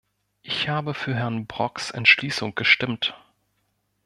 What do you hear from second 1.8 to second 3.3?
Entschließung gestimmt.